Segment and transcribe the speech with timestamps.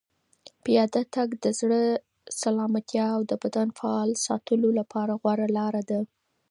[0.63, 1.81] پیاده تګ د زړه
[2.41, 5.99] سلامتیا او د بدن فعال ساتلو لپاره غوره لاره ده.